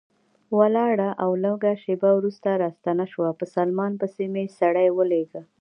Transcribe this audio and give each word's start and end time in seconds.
ولاړه 0.59 1.09
او 1.23 1.31
لږ 1.43 1.61
شېبه 1.83 2.09
وروسته 2.15 2.49
راستنه 2.63 3.05
شوه، 3.13 3.29
په 3.39 3.45
سلمان 3.55 3.91
پسې 4.01 4.23
مې 4.33 4.43
سړی 4.59 4.87
ولېږه. 4.97 5.41